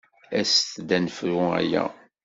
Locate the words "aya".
1.61-1.83